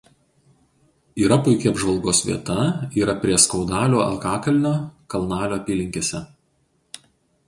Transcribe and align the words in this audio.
Yra 1.23 1.35
puiki 1.47 1.69
apžvalgos 1.71 2.21
vieta 2.29 2.55
yra 3.01 3.15
prie 3.25 3.37
Skaudalių 3.43 4.01
alkakalnio 4.05 4.71
Kalnalio 5.15 5.61
apylinkėse. 5.63 6.23